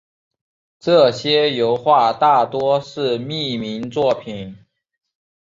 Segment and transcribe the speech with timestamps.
[0.79, 4.57] 这些油画大多是匿名作品。